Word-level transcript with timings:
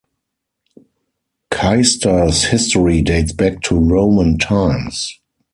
Caister's 1.51 2.45
history 2.45 3.03
dates 3.03 3.33
back 3.33 3.61
to 3.61 3.77
Roman 3.77 4.39
times. 4.39 5.19